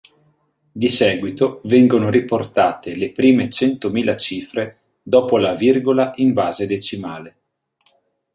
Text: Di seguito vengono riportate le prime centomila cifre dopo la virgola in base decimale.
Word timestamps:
Di 0.71 0.87
seguito 0.87 1.61
vengono 1.65 2.09
riportate 2.09 2.95
le 2.95 3.11
prime 3.11 3.51
centomila 3.51 4.15
cifre 4.15 4.79
dopo 5.03 5.37
la 5.37 5.53
virgola 5.53 6.13
in 6.15 6.33
base 6.33 6.65
decimale. 6.65 7.37